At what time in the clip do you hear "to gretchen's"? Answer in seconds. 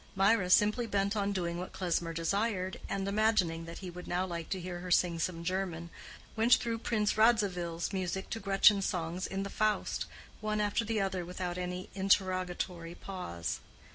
8.31-8.87